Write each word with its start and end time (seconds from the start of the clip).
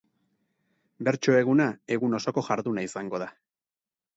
Bertso 1.09 1.35
eguna 1.41 1.67
egun 1.99 2.19
osoko 2.21 2.45
jarduna 2.49 2.87
izango 2.89 3.21
da. 3.27 3.33